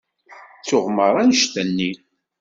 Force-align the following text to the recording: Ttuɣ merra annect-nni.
Ttuɣ 0.59 0.85
merra 0.95 1.19
annect-nni. 1.21 1.91